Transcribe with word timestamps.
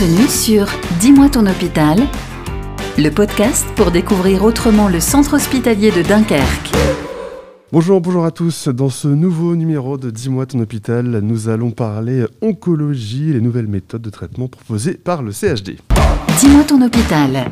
Bienvenue 0.00 0.28
sur 0.28 0.66
Dis-moi 0.98 1.28
ton 1.28 1.46
hôpital, 1.46 1.98
le 2.96 3.10
podcast 3.10 3.66
pour 3.76 3.90
découvrir 3.90 4.44
autrement 4.44 4.88
le 4.88 4.98
centre 4.98 5.34
hospitalier 5.34 5.90
de 5.90 6.00
Dunkerque. 6.00 6.72
Bonjour, 7.70 8.00
bonjour 8.00 8.24
à 8.24 8.30
tous. 8.30 8.68
Dans 8.68 8.88
ce 8.88 9.08
nouveau 9.08 9.56
numéro 9.56 9.98
de 9.98 10.08
Dis-moi 10.08 10.46
ton 10.46 10.60
hôpital, 10.60 11.20
nous 11.22 11.50
allons 11.50 11.70
parler 11.70 12.24
oncologie 12.40 13.28
et 13.28 13.32
les 13.34 13.40
nouvelles 13.42 13.66
méthodes 13.66 14.00
de 14.00 14.08
traitement 14.08 14.48
proposées 14.48 14.94
par 14.94 15.22
le 15.22 15.32
CHD. 15.32 15.76
Dis-moi 16.38 16.64
ton 16.64 16.80
hôpital, 16.80 17.50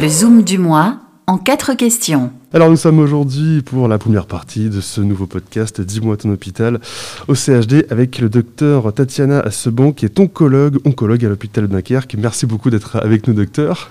le 0.00 0.08
zoom 0.08 0.44
du 0.44 0.58
mois 0.58 0.98
en 1.26 1.36
quatre 1.36 1.74
questions. 1.74 2.30
Alors 2.54 2.68
nous 2.68 2.76
sommes 2.76 2.98
aujourd'hui 2.98 3.62
pour 3.62 3.88
la 3.88 3.96
première 3.96 4.26
partie 4.26 4.68
de 4.68 4.82
ce 4.82 5.00
nouveau 5.00 5.24
podcast 5.24 5.80
Dis-moi 5.80 6.18
ton 6.18 6.30
hôpital 6.30 6.80
au 7.26 7.34
CHD 7.34 7.86
avec 7.88 8.18
le 8.18 8.28
docteur 8.28 8.92
Tatiana 8.92 9.50
Sebon 9.50 9.92
qui 9.92 10.04
est 10.04 10.20
oncologue, 10.20 10.78
oncologue 10.84 11.24
à 11.24 11.30
l'hôpital 11.30 11.66
de 11.66 11.72
Dunkerque. 11.72 12.14
Merci 12.18 12.44
beaucoup 12.44 12.68
d'être 12.68 12.96
avec 12.96 13.26
nous 13.26 13.32
docteur. 13.32 13.90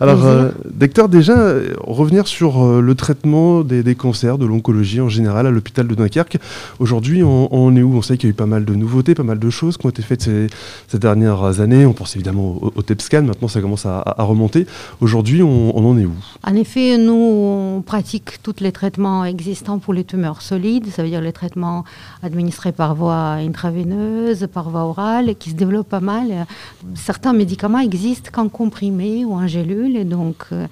Alors 0.00 0.24
euh, 0.24 0.50
docteur, 0.72 1.08
déjà 1.08 1.36
euh, 1.36 1.74
revenir 1.80 2.28
sur 2.28 2.62
euh, 2.62 2.80
le 2.80 2.94
traitement 2.94 3.62
des, 3.62 3.96
cancers, 3.96 4.38
de 4.38 4.46
l'oncologie 4.46 5.00
en 5.00 5.08
général 5.08 5.48
à 5.48 5.50
l'hôpital 5.50 5.88
de 5.88 5.96
Dunkerque. 5.96 6.38
Aujourd'hui 6.78 7.24
on, 7.24 7.74
est 7.74 7.82
où? 7.82 7.96
On 7.96 8.02
sait 8.02 8.16
qu'il 8.16 8.28
y 8.28 8.30
a 8.30 8.30
eu 8.30 8.34
pas 8.34 8.46
mal 8.46 8.64
de 8.64 8.76
nouveautés, 8.76 9.16
pas 9.16 9.24
mal 9.24 9.40
de 9.40 9.50
choses 9.50 9.76
qui 9.76 9.86
ont 9.86 9.90
été 9.90 10.02
faites 10.02 10.22
ces, 10.22 10.98
dernières 11.00 11.58
années. 11.58 11.84
On 11.84 11.94
pense 11.94 12.14
évidemment 12.14 12.60
au, 12.62 12.82
TEPSCAN, 12.82 13.22
maintenant 13.22 13.48
ça 13.48 13.60
commence 13.60 13.86
à, 13.86 14.04
remonter. 14.18 14.68
Aujourd'hui 15.00 15.42
on, 15.42 15.76
on 15.76 15.90
en 15.90 15.98
est 15.98 16.04
où? 16.04 16.14
En 16.44 16.54
effet, 16.54 16.96
nous 16.96 17.71
on 17.72 17.82
pratique 17.82 18.42
tous 18.42 18.56
les 18.60 18.72
traitements 18.72 19.24
existants 19.24 19.78
pour 19.78 19.94
les 19.94 20.04
tumeurs 20.04 20.42
solides, 20.42 20.88
ça 20.88 21.02
veut 21.02 21.08
dire 21.08 21.20
les 21.20 21.32
traitements 21.32 21.84
administrés 22.22 22.72
par 22.72 22.94
voie 22.94 23.32
intraveineuse, 23.32 24.46
par 24.52 24.68
voie 24.70 24.84
orale, 24.84 25.34
qui 25.36 25.50
se 25.50 25.54
développent 25.54 25.88
pas 25.88 26.00
mal. 26.00 26.46
Certains 26.94 27.32
médicaments 27.32 27.78
existent 27.78 28.30
qu'en 28.32 28.48
comprimé 28.48 29.24
ou 29.24 29.34
en 29.34 29.46
gélule, 29.46 29.96
et 29.96 30.04
donc 30.04 30.44
euh, 30.52 30.66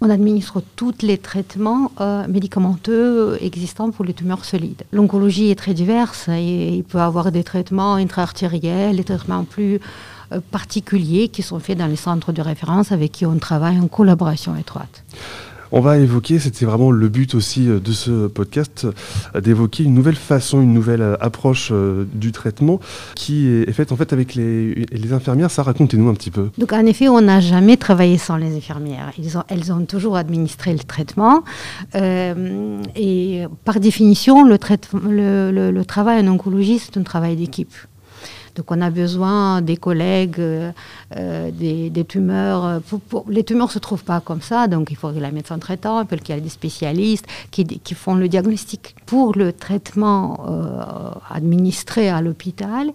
on 0.00 0.10
administre 0.10 0.62
tous 0.76 1.02
les 1.02 1.18
traitements 1.18 1.92
euh, 2.00 2.26
médicamenteux 2.28 3.38
existants 3.40 3.90
pour 3.90 4.04
les 4.04 4.14
tumeurs 4.14 4.44
solides. 4.44 4.84
L'oncologie 4.92 5.50
est 5.50 5.58
très 5.58 5.74
diverse 5.74 6.28
et 6.28 6.68
il 6.76 6.84
peut 6.84 6.98
y 6.98 7.00
avoir 7.00 7.30
des 7.32 7.44
traitements 7.44 7.94
intra-artériels, 7.94 8.96
des 8.96 9.04
traitements 9.04 9.44
plus 9.44 9.80
euh, 10.32 10.40
particuliers 10.50 11.28
qui 11.28 11.42
sont 11.42 11.58
faits 11.58 11.78
dans 11.78 11.86
les 11.86 11.96
centres 11.96 12.32
de 12.32 12.42
référence 12.42 12.92
avec 12.92 13.12
qui 13.12 13.26
on 13.26 13.38
travaille 13.38 13.78
en 13.78 13.88
collaboration 13.88 14.56
étroite. 14.56 15.04
On 15.70 15.80
va 15.80 15.98
évoquer, 15.98 16.38
c'était 16.38 16.64
vraiment 16.64 16.90
le 16.90 17.08
but 17.08 17.34
aussi 17.34 17.68
euh, 17.68 17.78
de 17.78 17.92
ce 17.92 18.26
podcast, 18.26 18.86
euh, 19.34 19.40
d'évoquer 19.40 19.84
une 19.84 19.94
nouvelle 19.94 20.16
façon, 20.16 20.62
une 20.62 20.72
nouvelle 20.72 21.02
euh, 21.02 21.16
approche 21.20 21.72
du 22.12 22.32
traitement 22.32 22.80
qui 23.14 23.48
est 23.48 23.72
faite 23.72 23.92
en 23.92 23.96
fait 23.96 24.12
avec 24.12 24.34
les, 24.34 24.86
infirmières. 25.12 25.50
Ça, 25.50 25.62
racontez-nous 25.62 26.08
un 26.08 26.14
petit 26.14 26.30
peu. 26.30 26.50
Donc 26.58 26.72
en 26.72 26.84
effet, 26.86 27.08
on 27.08 27.20
n'a 27.20 27.40
jamais 27.40 27.76
travaillé 27.76 28.18
sans 28.18 28.36
les 28.36 28.56
infirmières. 28.56 29.12
elles 29.48 29.72
ont 29.72 29.84
toujours 29.84 30.16
administré 30.16 30.72
le 30.72 30.80
traitement. 30.80 31.42
et 31.94 33.44
par 33.64 33.80
définition, 33.80 34.44
le, 34.44 35.70
le 35.70 35.84
travail 35.84 36.26
en 36.26 36.32
oncologie, 36.32 36.78
c'est 36.78 36.98
un 36.98 37.02
travail 37.02 37.36
d'équipe. 37.36 37.72
Donc 38.58 38.72
on 38.72 38.80
a 38.80 38.90
besoin 38.90 39.62
des 39.62 39.76
collègues, 39.76 40.40
euh, 40.40 40.72
euh, 41.16 41.50
des, 41.52 42.04
tumeurs. 42.04 42.80
les 43.28 43.44
tumeurs 43.44 43.68
ne 43.68 43.72
se 43.72 43.78
trouvent 43.78 44.02
pas 44.02 44.20
comme 44.20 44.42
ça, 44.42 44.66
donc 44.66 44.90
il 44.90 44.96
faut 44.96 45.12
que 45.12 45.20
la 45.20 45.30
médecin 45.30 45.60
traitant, 45.60 46.02
il 46.02 46.20
qu'il 46.20 46.34
y 46.34 46.38
ait 46.38 46.40
des 46.40 46.48
spécialistes 46.48 47.24
qui, 47.52 47.64
font 47.94 48.14
le 48.14 48.28
diagnostic. 48.28 48.96
Pour 49.06 49.36
le 49.36 49.52
traitement 49.52 50.40
euh, 50.48 51.10
administré 51.30 52.08
à 52.08 52.20
l'hôpital, 52.20 52.90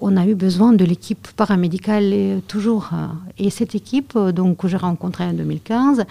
on 0.00 0.16
a 0.16 0.24
eu 0.24 0.36
besoin 0.36 0.72
de 0.72 0.84
l'équipe 0.84 1.26
paramédicale 1.36 2.40
toujours. 2.46 2.90
Et 3.38 3.50
cette 3.50 3.74
équipe 3.74 4.16
donc, 4.16 4.58
que 4.58 4.68
j'ai 4.68 4.76
rencontrée 4.76 5.24
en 5.24 5.32
2015 5.32 6.04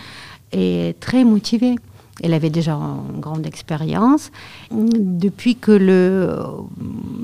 est 0.51 0.99
très 0.99 1.23
motivée. 1.23 1.75
Elle 2.23 2.33
avait 2.33 2.49
déjà 2.49 2.73
une 2.73 3.19
grande 3.19 3.45
expérience. 3.45 4.31
Depuis 4.71 5.55
que 5.55 5.71
le, 5.71 6.37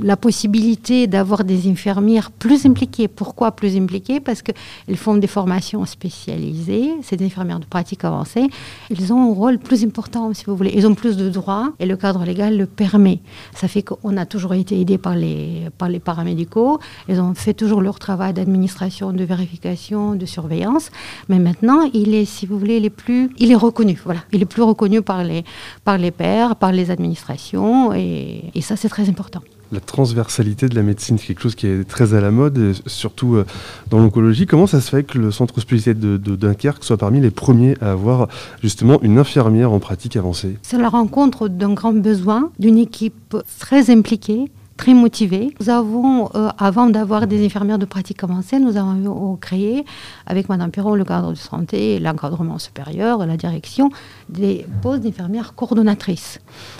la 0.03 0.18
possibilité 0.18 1.07
d'avoir 1.07 1.46
des 1.46 1.69
infirmières 1.69 2.29
plus 2.29 2.66
impliquées, 2.66 3.07
pourquoi 3.07 3.53
plus 3.53 3.78
impliquées? 3.78 4.19
Parce 4.19 4.41
qu'elles 4.41 4.97
font 4.97 5.16
des 5.16 5.28
formations 5.28 5.85
spécialisées, 5.85 6.91
c'est 7.03 7.16
des 7.16 7.28
infirmières 7.28 7.62
de 7.62 7.66
pratique 7.66 8.03
avancée, 8.03 8.47
elles 8.90 9.13
ont 9.13 9.31
un 9.31 9.34
rôle 9.34 9.59
plus 9.59 9.85
important, 9.85 10.34
si 10.34 10.44
vous 10.46 10.57
voulez. 10.57 10.74
Elles 10.75 10.85
ont 10.85 10.96
plus 10.96 11.16
de 11.16 11.29
droits 11.29 11.72
et 11.79 11.85
le 11.85 11.96
cadre 11.96 12.25
légal 12.25 12.58
le 12.58 12.66
permet. 12.66 13.22
Ça 13.56 13.69
fait 13.69 13.84
qu'on 13.84 14.18
a 14.18 14.25
toujours 14.25 14.56
été 14.56 14.78
aidés 14.79 14.97
par 14.97 15.16
les, 15.16 15.69
par 15.78 15.88
les 15.88 16.00
paramédicaux, 16.00 16.79
elles 17.08 17.22
ont 17.22 17.34
fait 17.34 17.53
toujours 17.53 17.81
leur 17.81 17.97
travail 17.97 18.34
d'administration, 18.34 19.13
de 19.13 19.23
vérification, 19.23 20.16
de 20.16 20.25
surveillance, 20.25 20.90
mais 21.29 21.40
maintenant, 21.40 21.90
il 21.94 22.13
est, 22.13 22.25
si 22.25 22.46
vous 22.46 22.59
voulez, 22.59 22.75
il 22.78 22.91
plus, 22.91 23.29
il 23.38 23.52
est 23.52 23.56
reconnu. 23.56 23.97
Voilà, 24.03 24.19
il 24.34 24.41
est 24.41 24.46
plus 24.46 24.63
reconnu 24.63 24.81
connu 24.81 25.02
par 25.02 25.24
les, 25.24 25.44
par 25.88 25.97
les 26.03 26.12
pairs, 26.12 26.56
par 26.56 26.72
les 26.72 26.90
administrations, 26.96 27.94
et, 27.94 28.44
et 28.56 28.62
ça 28.62 28.75
c'est 28.75 28.90
très 28.90 29.08
important 29.14 29.42
la 29.72 29.80
transversalité 29.80 30.68
de 30.68 30.75
la 30.75 30.84
médecine, 30.84 31.18
c'est 31.18 31.28
quelque 31.28 31.42
chose 31.42 31.56
qui 31.56 31.68
est 31.68 31.88
très 31.88 32.14
à 32.14 32.22
la 32.22 32.31
mode, 32.31 32.74
surtout 32.88 33.36
euh, 33.36 33.46
dans 33.90 34.00
l'oncologie. 34.00 34.46
Comment 34.46 34.68
ça 34.68 34.81
se 34.81 34.90
fait 34.90 35.03
que 35.03 35.18
le 35.18 35.31
centre 35.31 35.58
hospitalier 35.58 35.94
de, 35.94 36.18
de, 36.18 36.36
Dunkerque 36.36 36.84
soit 36.84 36.97
parmi 36.97 37.22
les 37.22 37.31
premiers 37.31 37.75
à 37.81 37.91
avoir 37.91 38.28
justement 38.62 39.02
une 39.02 39.18
infirmière 39.18 39.72
en 39.72 39.80
pratique 39.80 40.18
avancée? 40.18 40.58
C'est 40.62 40.78
la 40.78 40.90
rencontre 40.90 41.47
d'un 41.47 41.74
grand 41.74 41.94
besoin, 41.94 42.52
d'une 42.59 42.78
équipe 42.78 43.38
très 43.59 43.90
impliquée, 43.90 44.52
très 44.78 44.94
motivés. 44.94 45.54
Nous 45.59 45.70
avons, 45.70 46.30
euh, 46.36 46.50
avant 46.58 46.88
d'avoir 46.90 47.28
des 47.28 47.46
infirmières 47.46 47.78
de 47.78 47.86
pratique 47.86 48.24
avancée, 48.24 48.59
nous 48.59 48.78
avons 48.78 49.36
créé, 49.36 49.86
avec 50.26 50.50
Madame 50.50 50.72
Perron, 50.72 50.96
le 50.96 51.06
cadre 51.06 51.32
de 51.32 51.36
santé, 51.36 52.00
l'encadrement 52.00 52.58
supérieur, 52.58 53.26
la 53.26 53.38
direction, 53.38 53.90
des 54.30 54.66
postes 54.82 55.04
d'infirmières 55.04 55.54
coordonnatrices. 55.56 56.40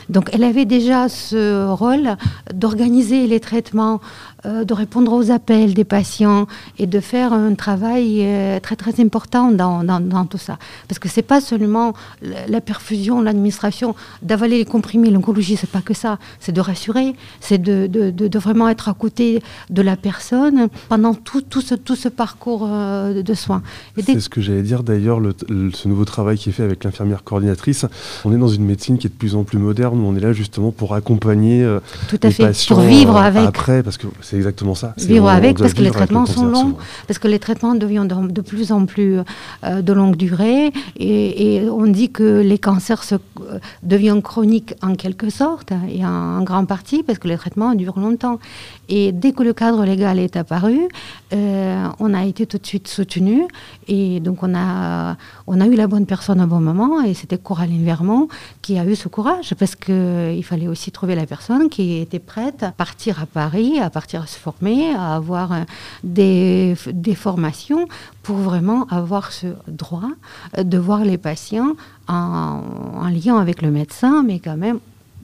Donc 0.10 0.30
elle 0.34 0.44
avait 0.44 0.66
déjà 0.66 1.10
ce 1.10 1.68
rôle 1.70 2.16
d'organiser 2.54 3.28
les 3.28 3.40
traitements, 3.40 4.02
euh, 4.46 4.64
de 4.64 4.74
répondre 4.74 5.14
aux 5.14 5.30
appels 5.30 5.74
des 5.74 5.84
patients 5.84 6.48
et 6.80 6.88
de 6.88 7.00
faire 7.00 7.34
un 7.34 7.54
travail 7.54 8.22
euh, 8.22 8.60
très 8.60 8.76
très 8.76 9.00
important 9.00 9.52
dans, 9.52 9.84
dans, 9.84 10.26
tout 10.26 10.38
ça. 10.38 10.58
Parce 10.88 10.98
que 10.98 11.10
c'est 11.10 11.22
pas 11.22 11.42
seulement 11.42 11.94
la 12.22 12.62
perfusion, 12.62 13.22
l'administration, 13.22 13.96
d'avaler 14.22 14.58
les 14.58 14.66
comprimés, 14.66 15.10
l'oncologie, 15.10 15.58
c'est 15.58 15.70
pas 15.70 15.82
que 15.82 15.94
ça. 15.94 16.18
C'est 16.40 16.52
de 16.52 16.62
rassurer, 16.62 17.16
c'est 17.40 17.62
de, 17.62 17.81
de, 17.88 18.40
vraiment 18.40 18.70
être 18.70 18.90
à 18.90 18.94
côté 18.94 19.42
de 19.70 19.82
la 19.82 19.96
personne 19.96 20.68
pendant 20.90 21.14
tout, 21.14 21.42
tout, 21.42 21.62
ce, 21.62 21.76
tout 21.76 21.96
ce 21.96 22.10
parcours 22.10 22.68
euh, 22.68 23.22
de 23.22 23.34
soins. 23.34 23.62
C'est 24.04 24.20
ce 24.20 24.30
que 24.30 24.42
j'allais 24.42 24.64
dire 24.64 24.84
d'ailleurs, 24.84 25.20
ce 25.50 25.88
nouveau 25.88 26.06
travail 26.06 26.38
qui 26.38 26.50
est 26.50 26.52
fait 26.52 26.64
avec 26.64 26.84
l'infirmière 26.84 27.24
coordinatrice. 27.24 27.86
On 28.26 28.34
est 28.34 28.38
dans 28.38 28.48
une 28.48 28.66
médecine 28.66 28.98
qui 28.98 29.08
est 29.08 29.10
de 29.10 29.16
plus 29.16 29.36
en 29.36 29.44
plus 29.44 29.60
moderne, 29.60 30.00
où 30.00 30.06
on 30.06 30.16
est 30.16 30.20
là 30.20 30.34
justement 30.34 30.72
pour 30.72 30.96
accompagner 30.96 31.64
euh, 31.64 31.80
tout 32.08 32.20
à 32.24 32.28
les 32.28 32.34
fait. 32.34 32.44
patients 32.44 32.76
pour 32.76 32.84
vivre 32.84 33.16
euh, 33.16 33.22
avec. 33.22 33.48
après, 33.48 33.84
parce 33.84 33.98
que 33.98 34.08
c'est 34.22 34.38
exactement 34.38 34.76
ça. 34.76 34.94
Vivre 34.98 35.30
avec, 35.30 35.58
parce 35.58 35.74
que 35.74 35.82
les 35.82 35.92
traitements 35.92 36.26
sont 36.26 36.46
longs, 36.46 36.76
parce 37.08 37.20
que 37.20 37.28
les 37.28 37.40
traitements 37.40 37.76
deviennent 37.76 38.08
de, 38.08 38.42
plus 38.42 38.72
en 38.72 38.86
plus 38.86 39.18
de 39.64 39.94
longue 39.94 40.16
durée, 40.16 40.72
et, 40.98 41.56
et, 41.56 41.70
on 41.70 41.88
dit 41.88 42.12
que 42.12 42.42
les 42.42 42.58
cancers 42.58 43.04
se, 43.04 43.16
deviennent 43.84 44.22
chroniques 44.22 44.74
en 44.82 44.96
quelque 44.96 45.30
sorte, 45.30 45.72
et 45.90 46.06
en, 46.06 46.42
grande 46.44 46.68
partie, 46.68 47.04
parce 47.04 47.20
que 47.20 47.28
les 47.28 47.38
traitements 47.38 47.71
dure 47.76 48.00
longtemps. 48.00 48.40
Et 48.90 49.12
dès 49.12 49.32
que 49.32 49.44
le 49.44 49.54
cadre 49.54 49.86
légal 49.86 50.20
est 50.20 50.36
apparu, 50.36 50.80
euh, 51.34 51.88
on 52.00 52.14
a 52.14 52.26
été 52.26 52.46
tout 52.46 52.58
de 52.58 52.66
suite 52.66 52.88
soutenu. 52.88 53.44
Et 53.88 54.20
donc, 54.20 54.44
on 54.44 54.54
a, 54.56 55.16
on 55.48 55.62
a 55.62 55.68
eu 55.68 55.76
la 55.76 55.88
bonne 55.88 56.06
personne 56.06 56.42
au 56.42 56.48
bon 56.48 56.60
moment. 56.60 57.02
Et 57.02 57.14
c'était 57.14 57.38
Coraline 57.38 57.86
Vermont 57.86 58.28
qui 58.62 58.78
a 58.78 58.86
eu 58.86 58.96
ce 58.96 59.08
courage 59.08 59.54
parce 59.58 59.76
qu'il 59.76 60.44
fallait 60.44 60.68
aussi 60.68 60.92
trouver 60.92 61.16
la 61.16 61.26
personne 61.26 61.70
qui 61.70 61.98
était 62.00 62.20
prête 62.20 62.64
à 62.64 62.72
partir 62.72 63.22
à 63.22 63.26
Paris, 63.26 63.80
à 63.80 63.90
partir 63.90 64.24
à 64.24 64.28
se 64.28 64.38
former, 64.38 64.94
à 64.94 65.16
avoir 65.16 65.52
euh, 65.54 65.62
des, 66.04 66.76
des 66.92 67.16
formations 67.16 67.88
pour 68.24 68.38
vraiment 68.38 68.86
avoir 68.90 69.32
ce 69.32 69.48
droit 69.68 70.10
de 70.58 70.78
voir 70.78 71.04
les 71.04 71.18
patients 71.18 71.74
en, 72.08 72.62
en 72.96 73.08
lien 73.08 73.38
avec 73.38 73.62
le 73.62 73.72
médecin, 73.72 74.24
mais 74.24 74.40
quand 74.40 74.58
même 74.58 74.80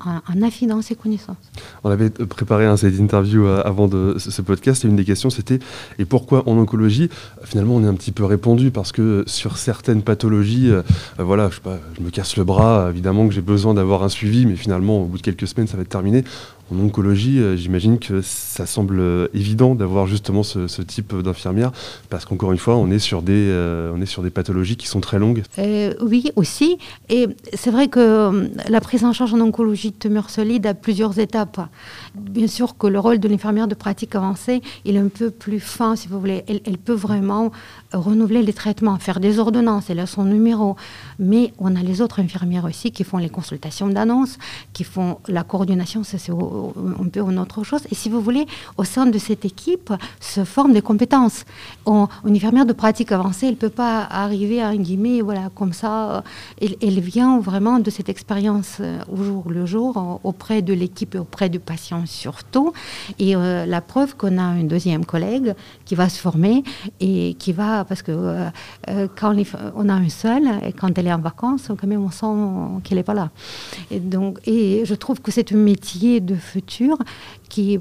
en, 0.05 0.41
affinant 0.41 0.81
ses 0.81 0.95
connaissances. 0.95 1.37
On 1.83 1.89
avait 1.89 2.09
préparé 2.09 2.65
un, 2.65 2.77
cette 2.77 2.97
interview 2.97 3.45
euh, 3.45 3.61
avant 3.63 3.87
de 3.87 4.15
ce 4.17 4.41
podcast 4.41 4.85
et 4.85 4.87
une 4.87 4.95
des 4.95 5.05
questions 5.05 5.29
c'était 5.29 5.59
et 5.99 6.05
pourquoi 6.05 6.47
en 6.47 6.57
oncologie? 6.57 7.09
Finalement, 7.43 7.75
on 7.75 7.83
est 7.83 7.87
un 7.87 7.95
petit 7.95 8.11
peu 8.11 8.25
répondu 8.25 8.71
parce 8.71 8.91
que 8.91 9.23
sur 9.27 9.57
certaines 9.57 10.01
pathologies, 10.01 10.69
euh, 10.69 10.81
euh, 11.19 11.23
voilà, 11.23 11.49
je, 11.49 11.55
sais 11.55 11.61
pas, 11.61 11.79
je 11.97 12.03
me 12.03 12.09
casse 12.09 12.37
le 12.37 12.43
bras, 12.43 12.87
évidemment 12.89 13.27
que 13.27 13.33
j'ai 13.33 13.41
besoin 13.41 13.73
d'avoir 13.73 14.03
un 14.03 14.09
suivi, 14.09 14.45
mais 14.45 14.55
finalement, 14.55 15.01
au 15.01 15.05
bout 15.05 15.17
de 15.17 15.23
quelques 15.23 15.47
semaines, 15.47 15.67
ça 15.67 15.77
va 15.77 15.83
être 15.83 15.89
terminé. 15.89 16.23
En 16.69 16.79
oncologie, 16.79 17.39
euh, 17.39 17.55
j'imagine 17.55 17.97
que 17.97 18.21
ça 18.21 18.65
semble 18.65 18.99
euh, 18.99 19.27
évident 19.33 19.73
d'avoir 19.73 20.05
justement 20.05 20.43
ce, 20.43 20.81
type 20.81 21.15
d'infirmière, 21.15 21.71
parce 22.09 22.25
qu'encore 22.25 22.51
une 22.51 22.57
fois, 22.57 22.75
on 22.75 22.91
est, 22.91 22.99
sur 22.99 23.21
des, 23.21 23.49
euh, 23.49 23.93
on 23.95 24.01
est 24.01 24.05
sur 24.05 24.21
des 24.21 24.29
pathologies 24.29 24.75
qui 24.75 24.87
sont 24.87 24.99
très 24.99 25.17
longues. 25.17 25.43
oui, 26.01 26.31
aussi. 26.35 26.77
Et 27.09 27.27
c'est 27.53 27.71
vrai 27.71 27.87
que 27.87 28.49
la 28.69 28.81
prise 28.81 29.05
en 29.05 29.13
charge 29.13 29.33
en 29.33 29.39
oncologie 29.39 29.91
de 29.91 29.95
tumeurs 29.95 30.29
solides 30.29 30.65
a 30.65 30.73
plusieurs 30.73 31.19
étapes. 31.19 31.61
Bien 32.15 32.47
sûr 32.47 32.77
que 32.77 32.87
le 32.87 32.99
rôle 32.99 33.19
de 33.19 33.27
l'infirmière 33.27 33.67
de 33.67 33.75
pratique 33.75 34.15
avancée, 34.15 34.61
il 34.83 34.95
est 34.95 34.99
un 34.99 35.07
peu 35.07 35.31
plus 35.31 35.59
fin, 35.59 35.95
si 35.95 36.07
vous 36.07 36.19
voulez. 36.19 36.43
Elle, 36.47 36.77
peut 36.77 36.93
vraiment 36.93 37.51
renouveler 37.93 38.43
les 38.43 38.53
traitements, 38.53 38.97
faire 38.99 39.19
des 39.19 39.39
ordonnances, 39.39 39.89
elle 39.89 39.99
a 39.99 40.05
son 40.05 40.25
numéro. 40.25 40.75
Mais 41.19 41.53
on 41.59 41.75
a 41.75 41.81
les 41.81 42.01
autres 42.01 42.19
infirmières 42.19 42.65
aussi 42.65 42.91
qui 42.91 43.03
font 43.03 43.17
les 43.17 43.29
consultations 43.29 43.87
d'annonce, 43.87 44.37
qui 44.73 44.83
font 44.83 45.19
la 45.27 45.43
coordination, 45.43 46.03
un 46.99 47.07
peu 47.07 47.19
une 47.19 47.39
autre 47.39 47.63
chose. 47.63 47.81
Et 47.91 47.95
si 47.95 48.09
vous 48.09 48.21
voulez, 48.21 48.45
au 48.77 48.83
sein 48.83 49.05
de 49.05 49.17
cette 49.17 49.45
équipe 49.45 49.93
se 50.19 50.43
forment 50.43 50.73
des 50.73 50.81
compétences. 50.81 51.45
une 51.85 52.07
infirmière 52.35 52.65
de 52.65 52.73
pratique 52.73 53.11
avancée, 53.11 53.47
elle 53.47 53.53
ne 53.53 53.59
peut 53.59 53.69
pas 53.69 54.03
arriver 54.09 54.61
à 54.61 54.67
un 54.69 54.75
guillemets, 54.75 55.21
voilà, 55.21 55.49
comme 55.53 55.73
ça. 55.73 56.23
Elle, 56.61 56.75
elle 56.81 56.99
vient 56.99 57.39
vraiment 57.39 57.79
de 57.79 57.89
cette 57.89 58.09
expérience 58.09 58.77
euh, 58.79 58.99
au 59.11 59.23
jour 59.23 59.49
le 59.49 59.65
jour, 59.65 60.19
auprès 60.23 60.61
de 60.61 60.73
l'équipe 60.73 61.15
et 61.15 61.19
auprès 61.19 61.49
du 61.49 61.59
patient 61.59 62.05
surtout. 62.05 62.73
Et 63.19 63.35
euh, 63.35 63.65
la 63.65 63.81
preuve 63.81 64.15
qu'on 64.15 64.37
a 64.37 64.57
une 64.57 64.67
deuxième 64.67 65.05
collègue 65.05 65.53
qui 65.85 65.95
va 65.95 66.09
se 66.09 66.19
former 66.19 66.63
et 66.99 67.35
qui 67.39 67.53
va, 67.53 67.85
parce 67.85 68.01
que 68.01 68.11
euh, 68.11 69.07
quand 69.15 69.35
on 69.75 69.89
a 69.89 69.93
un 69.93 70.09
seul, 70.09 70.43
et 70.65 70.73
quand 70.73 70.97
elle 70.97 71.07
est 71.07 71.13
en 71.13 71.19
vacances, 71.19 71.67
quand 71.67 71.87
même 71.87 72.03
on 72.03 72.11
sent 72.11 72.81
qu'elle 72.83 72.97
n'est 72.97 73.03
pas 73.03 73.13
là. 73.13 73.29
Et, 73.91 73.99
donc, 73.99 74.39
et 74.45 74.83
je 74.85 74.95
trouve 74.95 75.21
que 75.21 75.31
c'est 75.31 75.51
un 75.51 75.57
métier 75.57 76.19
de 76.19 76.35
futur 76.47 76.97
qui, 77.47 77.79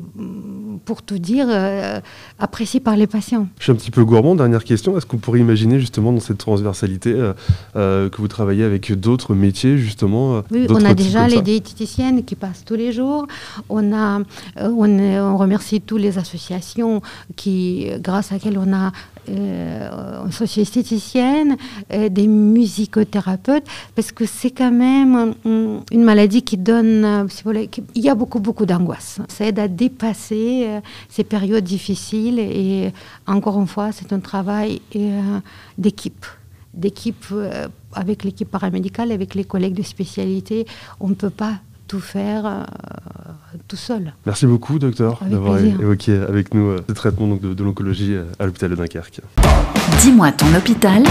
pour 0.85 1.03
tout 1.03 1.19
dire, 1.19 1.47
euh, 1.49 2.01
apprécié 2.39 2.81
par 2.81 2.97
les 2.97 3.07
patients. 3.07 3.49
Je 3.59 3.65
suis 3.65 3.73
un 3.73 3.77
petit 3.77 3.91
peu 3.91 4.05
gourmand. 4.05 4.35
Dernière 4.35 4.65
question. 4.65 4.97
Est-ce 4.97 5.07
qu'on 5.07 5.19
pourrait 5.19 5.41
imaginer 5.41 5.81
justement 5.81 6.13
dans 6.13 6.21
cette 6.21 6.39
transversalité 6.39 7.13
euh, 7.13 7.33
euh, 7.77 8.09
que 8.09 8.19
vous 8.19 8.29
travaillez 8.29 8.65
avec 8.65 8.93
d'autres 8.93 9.35
métiers 9.35 9.79
justement 9.79 10.43
Oui, 10.51 10.67
on 10.69 10.85
a 10.85 10.95
déjà 10.95 11.29
les 11.29 11.43
diététiciennes 11.43 12.25
qui 12.25 12.35
passent 12.35 12.65
tous 12.65 12.75
les 12.75 12.93
jours. 12.93 13.27
On, 13.69 13.93
a, 13.93 14.21
on, 14.61 14.99
on 14.99 15.37
remercie 15.37 15.81
toutes 15.81 16.01
les 16.01 16.19
associations 16.19 17.03
qui, 17.37 17.91
grâce 18.01 18.33
à 18.33 18.37
lesquelles 18.37 18.59
on 18.59 18.73
a 18.73 18.93
euh, 19.29 20.31
socio-esthéticienne, 20.31 21.57
euh, 21.93 22.09
des 22.09 22.27
musicothérapeutes, 22.27 23.65
parce 23.95 24.13
que 24.13 24.25
c'est 24.27 24.51
quand 24.51 24.73
même 24.73 25.35
euh, 25.47 25.79
une 25.91 26.05
maladie 26.05 26.43
qui 26.43 26.57
donne, 26.57 27.05
euh, 27.05 27.67
il 27.95 28.03
y 28.03 28.09
a 28.09 28.15
beaucoup, 28.15 28.41
beaucoup 28.41 28.67
d'angoisse. 28.67 29.21
Aide 29.56 29.58
à 29.58 29.69
dépasser 29.69 30.81
ces 31.08 31.25
périodes 31.25 31.64
difficiles 31.64 32.38
et 32.38 32.93
encore 33.26 33.58
une 33.61 33.67
fois, 33.67 33.93
c'est 33.93 34.12
un 34.12 34.20
travail 34.20 34.81
d'équipe 35.79 36.26
d'équipe 36.75 37.25
avec 37.94 38.23
l'équipe 38.23 38.50
paramédicale, 38.50 39.11
avec 39.11 39.35
les 39.35 39.44
collègues 39.44 39.75
de 39.75 39.82
spécialité. 39.82 40.67
On 41.00 41.08
ne 41.08 41.14
peut 41.14 41.31
pas 41.31 41.55
tout 41.88 42.00
faire 42.00 42.47
euh, 42.47 42.64
tout 43.69 43.76
seul. 43.76 44.12
Merci 44.25 44.47
beaucoup, 44.47 44.79
docteur, 44.79 45.20
d'avoir 45.25 45.58
évoqué 45.58 46.17
avec 46.17 46.53
nous 46.55 46.70
euh, 46.70 46.85
ce 46.88 46.93
traitement 46.93 47.29
donc, 47.29 47.41
de, 47.41 47.55
de 47.55 47.64
l'oncologie 47.64 48.14
euh, 48.14 48.25
à 48.38 48.47
l'hôpital 48.47 48.70
de 48.70 48.76
Dunkerque. 48.76 49.20
Dis-moi 50.00 50.32
ton 50.32 50.53
hôpital, 50.55 51.05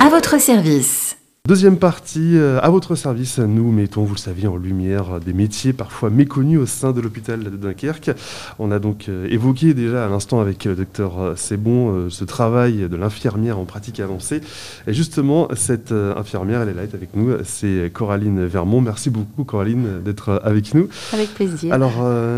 à 0.00 0.08
votre 0.08 0.40
service. 0.40 1.16
Deuxième 1.46 1.76
partie, 1.76 2.38
euh, 2.38 2.58
à 2.62 2.70
votre 2.70 2.94
service, 2.94 3.38
nous 3.38 3.70
mettons, 3.70 4.02
vous 4.02 4.14
le 4.14 4.18
savez, 4.18 4.46
en 4.46 4.56
lumière 4.56 5.20
des 5.20 5.34
métiers 5.34 5.74
parfois 5.74 6.08
méconnus 6.08 6.58
au 6.58 6.64
sein 6.64 6.92
de 6.92 7.02
l'hôpital 7.02 7.44
de 7.44 7.50
Dunkerque. 7.50 8.12
On 8.58 8.70
a 8.70 8.78
donc 8.78 9.10
euh, 9.10 9.28
évoqué 9.28 9.74
déjà 9.74 10.06
à 10.06 10.08
l'instant 10.08 10.40
avec 10.40 10.64
le 10.64 10.70
euh, 10.70 10.74
docteur 10.74 11.34
Sebon 11.36 12.08
ce 12.08 12.24
travail 12.24 12.88
de 12.88 12.96
l'infirmière 12.96 13.58
en 13.58 13.66
pratique 13.66 14.00
avancée. 14.00 14.40
Et 14.86 14.94
justement, 14.94 15.48
cette 15.54 15.92
infirmière, 15.92 16.62
elle 16.62 16.70
est 16.70 16.72
là, 16.72 16.82
elle 16.84 16.88
est 16.88 16.94
avec 16.94 17.14
nous, 17.14 17.36
c'est 17.44 17.90
Coraline 17.92 18.46
Vermont. 18.46 18.80
Merci 18.80 19.10
beaucoup 19.10 19.44
Coraline 19.44 20.00
d'être 20.02 20.40
avec 20.44 20.72
nous. 20.72 20.88
Avec 21.12 21.34
plaisir. 21.34 21.74
Alors 21.74 21.92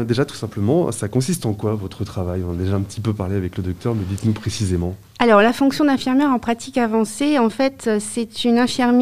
déjà, 0.04 0.24
tout 0.24 0.34
simplement, 0.34 0.90
ça 0.90 1.06
consiste 1.06 1.46
en 1.46 1.52
quoi 1.52 1.74
votre 1.74 2.02
travail? 2.02 2.42
On 2.44 2.54
a 2.54 2.56
déjà 2.56 2.74
un 2.74 2.80
petit 2.80 3.00
peu 3.00 3.12
parlé 3.12 3.36
avec 3.36 3.56
le 3.56 3.62
docteur, 3.62 3.94
mais 3.94 4.02
dites-nous 4.08 4.32
précisément. 4.32 4.96
Alors, 5.18 5.40
la 5.40 5.54
fonction 5.54 5.86
d'infirmière 5.86 6.28
en 6.28 6.38
pratique 6.38 6.76
avancée, 6.76 7.38
en 7.38 7.48
fait, 7.48 7.88
c'est 8.00 8.44
une 8.44 8.58
infirmière 8.58 8.95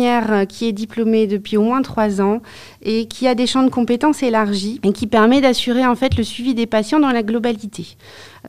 qui 0.48 0.68
est 0.68 0.72
diplômée 0.72 1.26
depuis 1.26 1.56
au 1.56 1.62
moins 1.62 1.82
trois 1.82 2.20
ans 2.20 2.40
et 2.84 3.06
qui 3.06 3.26
a 3.26 3.34
des 3.34 3.46
champs 3.46 3.62
de 3.62 3.70
compétences 3.70 4.22
élargis 4.22 4.80
et 4.82 4.92
qui 4.92 5.06
permet 5.06 5.40
d'assurer 5.40 5.86
en 5.86 5.94
fait 5.94 6.16
le 6.16 6.24
suivi 6.24 6.54
des 6.54 6.66
patients 6.66 7.00
dans 7.00 7.10
la 7.10 7.22
globalité. 7.22 7.96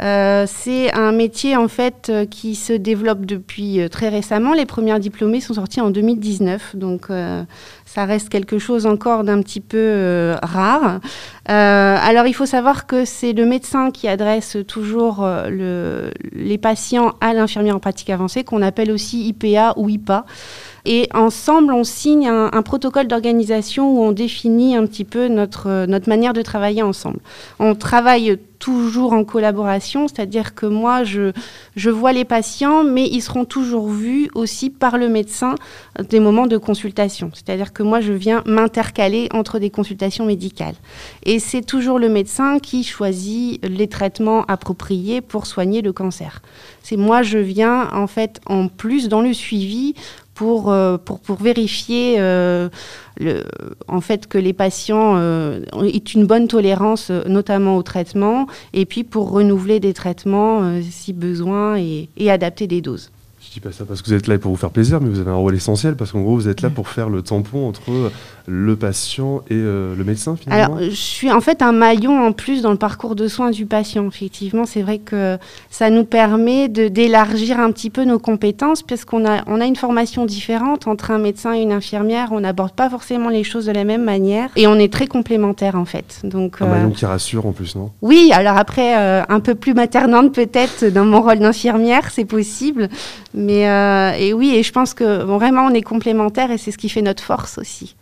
Euh, 0.02 0.46
c'est 0.48 0.94
un 0.94 1.14
métier 1.14 1.56
en 1.56 1.70
fait 1.70 2.08
euh, 2.10 2.26
qui 2.26 2.56
se 2.56 2.74
développe 2.74 3.26
depuis 3.26 3.80
euh, 3.80 3.88
très 3.88 4.10
récemment. 4.10 4.54
Les 4.54 4.66
premières 4.66 5.00
diplômées 5.00 5.40
sont 5.40 5.54
sorties 5.54 5.80
en 5.80 5.90
2019, 5.90 6.76
donc 6.76 7.08
ça 7.86 8.06
reste 8.06 8.30
quelque 8.30 8.60
chose 8.60 8.86
encore 8.86 9.24
d'un 9.24 9.42
petit 9.42 9.62
peu 9.62 10.34
rare. 10.42 11.00
alors 11.46 12.28
il 12.28 12.34
faut 12.34 12.46
savoir 12.46 12.88
que 12.88 13.06
c'est 13.06 13.34
le 13.34 13.46
médecin 13.46 13.92
qui 13.92 14.08
adresse 14.08 14.58
toujours 14.68 15.26
le, 15.48 16.12
les 16.34 16.58
patients 16.58 17.14
à 17.22 17.34
l'infirmière 17.34 17.76
en 17.76 17.80
pratique 17.80 18.10
avancée, 18.10 18.44
qu'on 18.44 18.62
appelle 18.62 18.92
aussi 18.92 19.28
IPA 19.28 19.74
ou 19.78 19.90
IPA. 19.90 20.26
Et 20.88 21.10
ensemble, 21.14 21.74
on 21.74 21.84
signe 21.84 22.28
un, 22.28 22.52
un 22.54 22.62
protocole 22.62 23.08
d'organisation 23.08 23.92
où 23.92 24.04
on 24.04 24.12
définit 24.26 24.76
un 24.76 24.86
petit 24.88 25.06
peu 25.06 25.28
notre, 25.28 25.86
notre 25.86 26.10
manière 26.10 26.34
de 26.34 26.42
travailler 26.42 26.82
ensemble. 26.82 27.20
On 27.60 27.76
travaille 27.76 28.40
toujours 28.58 29.14
en 29.14 29.24
collaboration, 29.24 30.08
c'est-à-dire 30.08 30.56
que 30.56 30.66
moi, 30.66 31.04
je, 31.04 31.32
je 31.76 31.92
vois 31.92 32.14
les 32.14 32.26
patients, 32.26 32.84
mais 32.84 33.06
ils 33.06 33.22
seront 33.22 33.46
toujours 33.46 33.88
vus 33.90 34.30
aussi 34.34 34.72
par 34.72 34.98
le 34.98 35.08
médecin 35.10 35.54
des 36.10 36.20
moments 36.20 36.48
de 36.48 36.58
consultation. 36.58 37.30
C'est-à-dire 37.34 37.74
que 37.74 37.84
moi, 37.84 38.02
je 38.02 38.14
viens 38.14 38.42
m'intercaler 38.48 39.30
entre 39.32 39.60
des 39.60 39.70
consultations 39.70 40.26
médicales. 40.26 40.76
Et 41.24 41.38
c'est 41.38 41.62
toujours 41.62 42.00
le 42.00 42.10
médecin 42.10 42.58
qui 42.58 42.84
choisit 42.84 43.64
les 43.64 43.88
traitements 43.88 44.44
appropriés 44.46 45.22
pour 45.22 45.46
soigner 45.46 45.84
le 45.84 45.94
cancer. 45.94 46.42
C'est 46.82 46.98
moi, 46.98 47.22
je 47.22 47.38
viens 47.38 47.90
en 47.94 48.08
fait 48.08 48.42
en 48.48 48.68
plus 48.68 49.10
dans 49.10 49.22
le 49.22 49.34
suivi 49.34 49.94
pour, 50.36 50.72
euh, 50.72 50.98
pour, 50.98 51.20
pour, 51.22 51.42
vérifier 51.42 52.18
euh, 52.20 52.70
le, 53.20 53.44
en 53.88 54.02
fait 54.02 54.28
que 54.28 54.38
les 54.38 54.54
patients 54.54 55.16
euh, 55.16 55.62
aient 55.82 55.98
une 55.98 56.28
bonne 56.28 56.48
tolérance, 56.48 57.10
notamment 57.10 57.78
au 57.78 57.84
traitement, 57.84 58.46
et 58.74 58.86
puis 58.86 59.04
pour 59.04 59.32
renouveler 59.32 59.80
des 59.80 59.94
traitements 59.94 60.80
si 60.84 61.14
besoin 61.14 61.78
et, 61.78 62.10
et 62.18 62.30
adapter 62.30 62.68
des 62.68 62.82
doses. 62.82 63.10
Dis 63.56 63.62
pas 63.62 63.72
ça 63.72 63.86
parce 63.86 64.02
que 64.02 64.08
vous 64.08 64.14
êtes 64.14 64.28
là 64.28 64.38
pour 64.38 64.52
vous 64.52 64.58
faire 64.58 64.70
plaisir, 64.70 65.00
mais 65.00 65.08
vous 65.08 65.20
avez 65.20 65.32
un 65.32 65.36
rôle 65.36 65.56
essentiel 65.56 65.96
parce 65.96 66.12
qu'en 66.12 66.20
gros, 66.20 66.36
vous 66.36 66.50
êtes 66.50 66.62
là 66.62 66.70
pour 66.70 66.90
faire 66.90 67.08
le 67.08 67.22
tampon 67.22 67.70
entre 67.70 68.12
le 68.48 68.76
patient 68.76 69.42
et 69.50 69.56
euh, 69.56 69.96
le 69.96 70.04
médecin 70.04 70.36
finalement. 70.36 70.76
Alors, 70.76 70.90
je 70.90 70.96
suis 70.96 71.32
en 71.32 71.42
fait 71.42 71.62
un 71.62 71.72
maillon 71.72 72.26
en 72.26 72.32
plus 72.32 72.62
dans 72.62 72.72
le 72.72 72.78
parcours 72.78 73.16
de 73.16 73.28
soins 73.28 73.52
du 73.52 73.66
patient. 73.66 74.08
Effectivement, 74.08 74.66
c'est 74.66 74.82
vrai 74.82 75.00
que 75.00 75.38
ça 75.70 75.90
nous 75.90 76.06
permet 76.06 76.68
d'élargir 76.70 77.60
un 77.60 77.72
petit 77.72 77.90
peu 77.90 78.04
nos 78.04 78.20
compétences 78.20 78.84
parce 78.84 79.06
qu'on 79.06 79.26
a, 79.26 79.44
on 79.48 79.62
a 79.62 79.66
une 79.66 79.76
formation 79.76 80.26
différente 80.26 80.88
entre 80.88 81.12
un 81.12 81.18
médecin 81.18 81.54
et 81.54 81.62
une 81.62 81.72
infirmière. 81.72 82.30
On 82.32 82.42
n'aborde 82.42 82.74
pas 82.74 82.90
forcément 82.90 83.30
les 83.30 83.44
choses 83.44 83.66
de 83.66 83.72
la 83.72 83.84
même 83.84 84.04
manière 84.04 84.50
et 84.56 84.68
on 84.68 84.76
est 84.76 84.92
très 84.92 85.08
complémentaires 85.08 85.76
en 85.76 85.86
fait. 85.86 86.22
Donc, 86.24 86.62
un 86.62 86.68
maillon 86.68 86.90
euh, 86.90 86.92
qui 86.92 87.06
rassure 87.06 87.46
en 87.46 87.52
plus, 87.52 87.76
non? 87.76 87.92
Oui, 88.02 88.32
alors 88.34 88.58
après, 88.58 88.98
euh, 88.98 89.24
un 89.28 89.40
peu 89.40 89.56
plus 89.56 89.74
maternante 89.74 90.34
peut-être 90.34 90.86
dans 90.86 91.06
mon 91.06 91.22
rôle 91.22 91.40
d'infirmière, 91.40 92.12
c'est 92.12 92.26
possible. 92.26 92.90
Mais 93.34 93.64
et 94.20 94.34
oui, 94.34 94.56
et 94.56 94.64
je 94.64 94.72
pense 94.72 94.94
que 94.94 95.24
vraiment 95.24 95.66
on 95.66 95.74
est 95.74 95.82
complémentaires 95.82 96.52
et 96.52 96.58
c'est 96.58 96.72
ce 96.72 96.78
qui 96.78 96.90
fait 96.90 97.02
notre 97.02 97.24
force 97.24 97.58
aussi. 97.58 97.96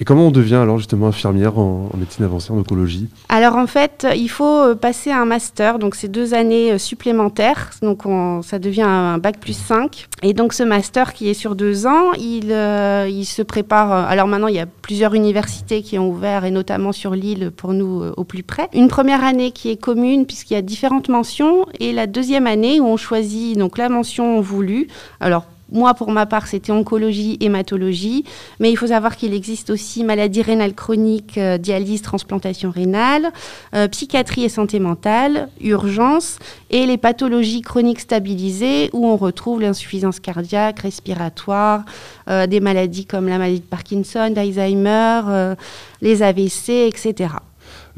Et 0.00 0.04
comment 0.04 0.28
on 0.28 0.30
devient 0.30 0.54
alors 0.54 0.78
justement 0.78 1.08
infirmière 1.08 1.58
en, 1.58 1.90
médecine 1.94 2.24
avancée 2.24 2.52
en 2.52 2.56
oncologie? 2.56 3.08
Alors 3.28 3.56
en 3.56 3.66
fait, 3.66 4.06
il 4.16 4.30
faut 4.30 4.62
euh, 4.62 4.74
passer 4.74 5.10
un 5.10 5.26
master, 5.26 5.78
donc 5.78 5.94
c'est 5.94 6.08
deux 6.08 6.32
années 6.32 6.72
euh, 6.72 6.78
supplémentaires, 6.78 7.70
donc 7.82 8.04
ça 8.42 8.58
devient 8.58 8.86
un 8.86 9.18
bac 9.18 9.38
plus 9.38 9.56
5. 9.56 10.06
Et 10.22 10.32
donc 10.32 10.54
ce 10.54 10.62
master 10.62 11.12
qui 11.12 11.28
est 11.28 11.34
sur 11.34 11.54
deux 11.54 11.86
ans, 11.86 12.12
il, 12.18 12.46
il 12.50 13.24
se 13.24 13.42
prépare. 13.42 13.92
Alors 13.92 14.26
maintenant, 14.26 14.48
il 14.48 14.54
y 14.54 14.60
a 14.60 14.66
plusieurs 14.66 15.14
universités 15.14 15.82
qui 15.82 15.98
ont 15.98 16.08
ouvert, 16.08 16.46
et 16.46 16.50
notamment 16.50 16.92
sur 16.92 17.14
l'île 17.14 17.50
pour 17.54 17.74
nous 17.74 18.02
au 18.16 18.24
plus 18.24 18.42
près. 18.42 18.68
Une 18.72 18.88
première 18.88 19.22
année 19.22 19.50
qui 19.50 19.70
est 19.70 19.76
commune 19.76 20.24
puisqu'il 20.24 20.54
y 20.54 20.56
a 20.56 20.62
différentes 20.62 21.10
mentions, 21.10 21.66
et 21.78 21.92
la 21.92 22.06
deuxième 22.06 22.46
année 22.46 22.80
où 22.80 22.86
on 22.86 22.96
choisit 22.96 23.58
donc 23.58 23.76
la 23.76 23.90
mention 23.90 24.40
voulue. 24.40 24.88
Alors 25.20 25.44
moi, 25.72 25.94
pour 25.94 26.10
ma 26.10 26.26
part, 26.26 26.46
c'était 26.46 26.72
oncologie, 26.72 27.36
hématologie. 27.40 28.24
Mais 28.58 28.70
il 28.70 28.76
faut 28.76 28.88
savoir 28.88 29.16
qu'il 29.16 29.34
existe 29.34 29.70
aussi 29.70 30.04
maladie 30.04 30.42
rénale 30.42 30.74
chronique, 30.74 31.38
euh, 31.38 31.58
dialyse, 31.58 32.02
transplantation 32.02 32.70
rénale, 32.70 33.30
euh, 33.74 33.88
psychiatrie 33.88 34.44
et 34.44 34.48
santé 34.48 34.78
mentale, 34.80 35.48
urgence 35.60 36.38
et 36.70 36.86
les 36.86 36.96
pathologies 36.96 37.62
chroniques 37.62 38.00
stabilisées 38.00 38.90
où 38.92 39.06
on 39.06 39.16
retrouve 39.16 39.60
l'insuffisance 39.60 40.20
cardiaque, 40.20 40.80
respiratoire, 40.80 41.84
euh, 42.28 42.46
des 42.46 42.60
maladies 42.60 43.06
comme 43.06 43.28
la 43.28 43.38
maladie 43.38 43.60
de 43.60 43.64
Parkinson, 43.64 44.30
d'Alzheimer, 44.30 45.54
les 46.00 46.22
AVC, 46.22 46.88
etc. 46.88 47.28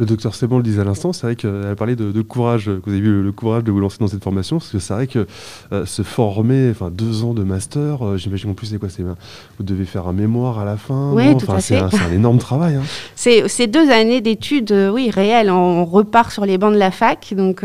Le 0.03 0.07
docteur 0.07 0.35
Sebon 0.35 0.57
le 0.57 0.65
disait 0.65 0.81
à 0.81 0.85
l'instant, 0.85 1.13
c'est 1.13 1.29
vrai 1.29 1.37
qu'elle 1.37 1.65
a 1.65 1.77
parlé 1.77 1.95
de, 1.95 2.23
courage, 2.23 2.65
que 2.65 2.91
vous 2.91 2.91
avez 2.91 2.99
eu 2.99 3.23
le, 3.23 3.31
courage 3.31 3.63
de 3.63 3.71
vous 3.71 3.79
lancer 3.79 3.99
dans 4.01 4.09
cette 4.09 4.25
formation, 4.25 4.59
parce 4.59 4.73
que 4.73 4.81
c'est 4.81 4.93
vrai 4.93 5.07
que 5.07 5.29
euh, 5.71 5.87
se 5.87 6.03
former, 6.03 6.71
enfin 6.73 6.91
deux 6.91 7.23
ans 7.23 7.35
de 7.35 7.45
master, 7.45 8.05
euh, 8.05 8.17
j'imagine 8.17 8.51
en 8.51 8.55
plus 8.55 8.67
c'est 8.67 8.79
quoi 8.79 8.89
c'est 8.89 9.05
Vous 9.05 9.65
devez 9.65 9.85
faire 9.85 10.09
un 10.09 10.13
mémoire 10.13 10.59
à 10.59 10.65
la 10.65 10.77
fin. 10.77 11.13
Oui, 11.13 11.37
tout 11.37 11.53
à 11.53 11.61
c'est 11.61 11.77
un, 11.77 11.89
énorme 12.13 12.39
travail. 12.39 12.75
Hein. 12.75 12.83
C'est 13.15 13.69
deux 13.69 13.93
années 13.93 14.21
d'études, 14.21 14.73
euh, 14.73 14.91
oui, 14.91 15.09
réelles. 15.09 15.53
On 15.53 15.85
repart 15.85 16.33
sur 16.33 16.47
les 16.47 16.59
bancs 16.59 16.73
de 16.73 16.79
la 16.79 16.91
fac, 16.91 17.33
donc, 17.37 17.65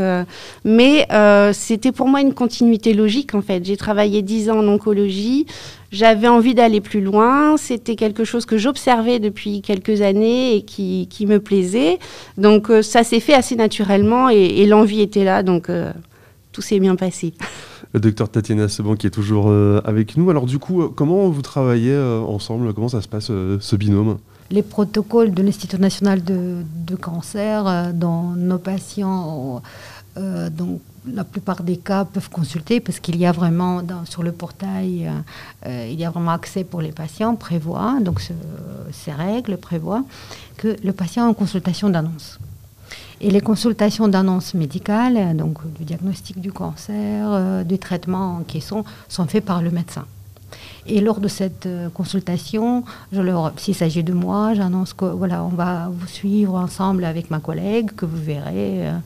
mais 0.63 1.07
c'était 1.53 1.91
pour 1.91 2.07
moi 2.07 2.21
une 2.21 2.35
continuité 2.35 2.93
logique 2.93 3.33
en 3.33 3.41
fait. 3.41 3.65
J'ai 3.65 3.77
travaillé 3.77 4.21
dix 4.21 4.51
ans 4.51 4.59
en 4.59 4.67
oncologie. 4.67 5.47
J'avais 5.91 6.27
envie 6.27 6.53
d'aller 6.53 6.81
plus 6.81 7.01
loin. 7.01 7.55
C'était 7.57 7.95
quelque 7.95 8.25
chose 8.25 8.45
que 8.45 8.57
j'observais 8.57 9.19
depuis 9.19 9.61
quelques 9.61 10.01
années 10.01 10.55
et 10.55 10.61
qui, 10.63 11.07
qui 11.09 11.25
me 11.25 11.39
plaisait. 11.39 11.99
Donc 12.37 12.69
euh, 12.69 12.81
ça 12.81 13.03
s'est 13.03 13.21
fait 13.21 13.33
assez 13.33 13.55
naturellement 13.55 14.29
et, 14.29 14.65
l'envie 14.65 15.01
était 15.01 15.23
là. 15.23 15.43
Donc 15.43 15.69
euh, 15.69 15.91
tout 16.51 16.61
s'est 16.61 16.79
bien 16.79 16.95
passé. 16.95 17.33
Le 17.93 18.01
docteur 18.01 18.27
Tatiana 18.27 18.67
Seban 18.67 18.95
qui 18.95 19.07
est 19.07 19.11
toujours 19.11 19.45
euh, 19.47 19.79
avec 19.85 20.17
nous. 20.17 20.29
Alors 20.29 20.45
du 20.45 20.59
coup, 20.59 20.89
comment 20.89 21.29
vous 21.29 21.41
travaillez 21.41 21.97
ensemble? 21.97 22.73
Comment 22.73 22.89
ça 22.89 23.01
se 23.01 23.07
passe 23.07 23.27
ce 23.27 23.75
binôme? 23.77 24.17
Les 24.51 24.61
protocoles 24.61 25.33
de 25.33 25.41
l'Institut 25.41 25.77
national 25.77 26.23
de, 26.23 26.63
de 26.85 26.95
cancer 26.95 27.93
dont 27.93 28.31
nos 28.31 28.57
patients 28.57 29.61
donc 30.17 30.81
la 31.13 31.23
plupart 31.23 31.63
des 31.63 31.77
cas 31.77 32.05
peuvent 32.05 32.29
consulter 32.29 32.79
parce 32.79 32.99
qu'il 32.99 33.17
y 33.17 33.25
a 33.25 33.31
vraiment 33.31 33.81
sur 34.05 34.23
le 34.23 34.31
portail, 34.31 35.07
euh, 35.07 35.11
euh, 35.67 35.89
il 35.91 35.99
y 35.99 36.05
a 36.05 36.09
vraiment 36.09 36.31
accès 36.31 36.63
pour 36.63 36.81
les 36.81 36.91
patients, 36.91 37.35
prévoit, 37.35 37.99
donc 38.01 38.21
ces 38.91 39.11
règles 39.11 39.57
prévoient 39.57 40.03
que 40.57 40.75
le 40.83 40.93
patient 40.93 41.25
a 41.25 41.29
une 41.29 41.35
consultation 41.35 41.89
d'annonce. 41.89 42.39
Et 43.19 43.31
les 43.31 43.41
consultations 43.41 44.07
d'annonce 44.07 44.53
médicale, 44.53 45.35
donc 45.35 45.57
du 45.73 45.83
diagnostic 45.83 46.39
du 46.39 46.51
cancer, 46.51 47.27
euh, 47.31 47.63
du 47.63 47.79
traitement 47.79 48.43
qui 48.47 48.61
sont, 48.61 48.83
sont 49.09 49.25
faites 49.25 49.45
par 49.45 49.61
le 49.61 49.71
médecin. 49.71 50.05
Et 50.85 51.01
lors 51.01 51.19
de 51.19 51.27
cette 51.27 51.67
consultation, 51.93 52.83
s'il 53.57 53.75
s'agit 53.75 54.03
de 54.03 54.13
moi, 54.13 54.53
j'annonce 54.53 54.93
que 54.93 55.05
voilà, 55.05 55.43
on 55.43 55.49
va 55.49 55.89
vous 55.91 56.07
suivre 56.07 56.55
ensemble 56.55 57.03
avec 57.03 57.29
ma 57.29 57.39
collègue, 57.39 57.91
que 57.91 58.05
vous 58.05 58.21
verrez 58.21 58.87
euh, 58.87 58.97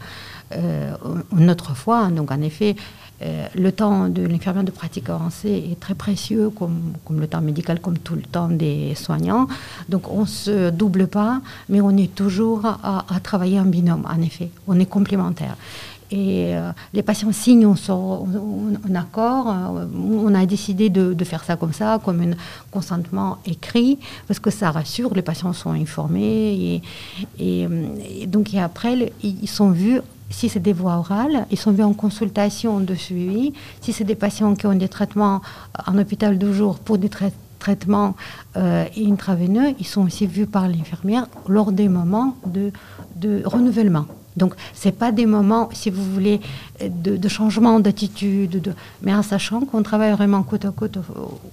une 1.37 1.49
autre 1.49 1.75
fois. 1.75 2.07
Donc 2.07 2.31
en 2.31 2.41
effet, 2.41 2.75
euh, 3.23 3.45
le 3.55 3.71
temps 3.71 4.09
de 4.09 4.23
l'infirmière 4.23 4.63
de 4.63 4.71
pratique 4.71 5.09
avancée 5.09 5.69
est 5.71 5.79
très 5.79 5.93
précieux, 5.93 6.49
comme, 6.49 6.93
le 7.11 7.27
temps 7.27 7.41
médical, 7.41 7.79
comme 7.79 7.99
tout 7.99 8.15
le 8.15 8.23
temps 8.23 8.47
des 8.47 8.95
soignants. 8.95 9.47
Donc 9.89 10.11
on 10.11 10.21
ne 10.21 10.25
se 10.25 10.69
double 10.71 11.07
pas, 11.07 11.41
mais 11.69 11.81
on 11.81 11.95
est 11.97 12.13
toujours 12.13 12.65
à, 12.65 13.03
travailler 13.21 13.59
en 13.59 13.65
binôme, 13.65 14.07
en 14.09 14.21
effet. 14.21 14.49
On 14.67 14.79
est 14.79 14.87
complémentaires. 14.87 15.55
Et 16.13 16.55
euh, 16.55 16.71
les 16.93 17.03
patients 17.03 17.31
signent 17.31 17.67
on 17.67 17.77
sort 17.77 18.27
un 18.89 18.95
accord. 18.95 19.45
on 19.95 20.33
a 20.33 20.45
décidé 20.45 20.89
de, 20.89 21.23
faire 21.23 21.43
ça 21.43 21.55
comme 21.55 21.73
ça, 21.73 22.01
comme 22.03 22.21
un 22.21 22.31
consentement 22.71 23.37
écrit, 23.45 23.99
parce 24.27 24.39
que 24.39 24.49
ça 24.49 24.71
rassure, 24.71 25.13
les 25.13 25.21
patients 25.21 25.53
sont 25.53 25.71
informés. 25.71 26.81
Et, 27.39 27.67
donc 28.25 28.53
après, 28.55 29.13
ils 29.23 29.47
sont 29.47 29.69
vus 29.69 30.01
si 30.31 30.49
c'est 30.49 30.59
des 30.59 30.73
voies 30.73 30.95
orales, 30.95 31.45
ils 31.51 31.59
sont 31.59 31.71
vus 31.71 31.83
en 31.83 31.93
consultation 31.93 32.79
de 32.79 32.95
suivi. 32.95 33.53
Si 33.81 33.93
c'est 33.93 34.03
des 34.03 34.15
patients 34.15 34.55
qui 34.55 34.65
ont 34.65 34.73
des 34.73 34.89
traitements 34.89 35.41
en 35.85 35.97
hôpital 35.97 36.37
de 36.37 36.51
jour 36.51 36.79
pour 36.79 36.97
des 36.97 37.09
traitements 37.09 38.15
euh, 38.57 38.85
intraveineux, 38.97 39.75
ils 39.79 39.85
sont 39.85 40.03
aussi 40.03 40.25
vus 40.25 40.47
par 40.47 40.67
l'infirmière 40.67 41.27
lors 41.47 41.71
des 41.71 41.89
moments 41.89 42.35
de, 42.45 42.71
renouvellement. 43.45 44.05
Donc, 44.37 44.53
ce 44.73 44.87
n'est 44.87 44.93
pas 44.93 45.11
des 45.11 45.25
moments, 45.25 45.67
si 45.73 45.89
vous 45.89 46.03
voulez, 46.03 46.39
de, 46.79 47.27
changement 47.27 47.81
d'attitude, 47.81 48.61
de... 48.61 48.73
mais 49.01 49.13
en 49.13 49.23
sachant 49.23 49.59
qu'on 49.65 49.83
travaille 49.83 50.13
vraiment 50.13 50.41
côte 50.41 50.63
à 50.63 50.71
côte 50.71 50.97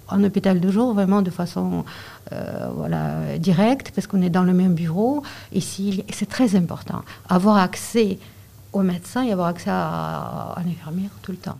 en 0.06 0.22
hôpital 0.22 0.60
de 0.60 0.70
jour, 0.70 0.94
vraiment 0.94 1.20
de 1.20 1.30
façon 1.30 1.84
euh, 2.32 2.68
voilà, 2.76 3.36
directe, 3.38 3.90
parce 3.92 4.06
qu'on 4.06 4.22
est 4.22 4.30
dans 4.30 4.44
le 4.44 4.52
même 4.52 4.74
bureau. 4.74 5.24
Et 5.52 5.60
c'est 5.60 6.28
très 6.28 6.54
important. 6.54 7.02
Avoir 7.28 7.56
accès 7.56 8.18
au 8.72 8.82
médecin 8.82 9.24
et 9.24 9.32
avoir 9.32 9.48
accès 9.48 9.70
à, 9.70 10.54
à 10.56 10.62
l'infirmière 10.64 11.10
tout 11.22 11.32
le 11.32 11.38
temps. 11.38 11.58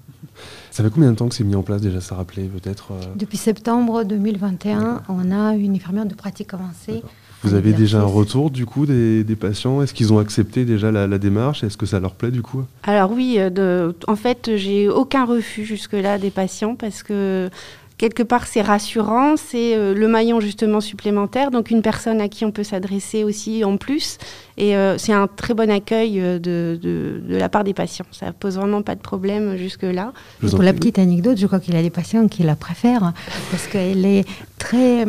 Ça 0.70 0.84
fait 0.84 0.90
combien 0.90 1.10
de 1.10 1.16
temps 1.16 1.28
que 1.28 1.34
c'est 1.34 1.44
mis 1.44 1.56
en 1.56 1.62
place 1.62 1.80
déjà, 1.80 2.00
ça 2.00 2.14
rappelait 2.14 2.44
peut-être 2.44 2.92
euh? 2.92 3.00
Depuis 3.16 3.36
septembre 3.36 4.04
2021, 4.04 5.02
on 5.08 5.30
a 5.30 5.54
une 5.54 5.74
infirmière 5.74 6.06
de 6.06 6.14
pratique 6.14 6.54
avancée. 6.54 7.02
Vous 7.42 7.54
avez 7.54 7.72
déjà 7.72 8.00
un 8.00 8.04
retour 8.04 8.50
du 8.50 8.66
coup 8.66 8.84
des, 8.84 9.24
patients? 9.38 9.80
Est-ce 9.80 9.94
qu'ils 9.94 10.12
ont 10.12 10.18
accepté 10.18 10.64
déjà 10.64 10.90
la, 10.90 11.18
démarche? 11.18 11.62
Est-ce 11.62 11.76
que 11.76 11.86
ça 11.86 12.00
leur 12.00 12.14
plaît 12.14 12.32
du 12.32 12.42
coup? 12.42 12.64
Alors 12.82 13.12
oui, 13.12 13.36
euh, 13.38 13.50
de, 13.50 13.94
en 14.08 14.16
fait, 14.16 14.56
j'ai 14.56 14.88
aucun 14.88 15.24
refus 15.24 15.64
jusque-là 15.64 16.18
des 16.18 16.30
patients 16.30 16.74
parce 16.74 17.02
que 17.02 17.48
quelque 17.99 18.23
part, 18.23 18.47
c'est 18.47 18.62
rassurant, 18.62 19.37
c'est 19.37 19.76
euh, 19.76 19.93
le 19.93 20.09
maillon 20.09 20.40
justement 20.40 20.81
supplémentaire, 20.81 21.50
donc 21.50 21.71
une 21.71 21.83
personne 21.83 22.21
à 22.21 22.28
qui 22.28 22.45
on 22.45 22.52
peut 22.52 22.64
s'adresser 22.64 23.25
aussi 23.25 23.64
en 23.64 23.76
plus. 23.76 24.19
Et 24.57 24.76
euh, 24.76 24.97
c'est 24.97 25.12
un 25.12 25.26
très 25.26 25.52
bon 25.52 25.71
accueil 25.71 26.21
euh, 26.21 26.38
de, 26.38 26.78
de, 26.81 27.37
la 27.37 27.49
part 27.49 27.64
des 27.64 27.75
patients. 27.75 28.07
Ça 28.12 28.33
pose 28.33 28.57
vraiment 28.57 28.83
pas 28.83 28.95
de 28.95 29.00
problème 29.00 29.57
jusque-là. 29.57 30.12
Pour 30.49 30.62
la 30.62 30.73
petite 30.73 30.99
anecdote, 30.99 31.37
je 31.38 31.47
crois 31.47 31.61
qu'il 31.61 31.75
y 31.75 31.76
a 31.76 31.83
des 31.83 31.90
patients 31.90 32.26
qui 32.28 32.45
la 32.45 32.57
préfèrent 32.57 33.12
parce 33.50 33.67
qu'elle 33.67 34.07
est 34.07 34.25
très 34.58 35.06